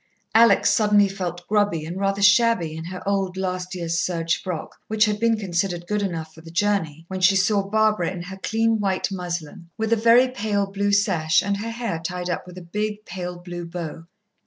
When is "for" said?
6.33-6.41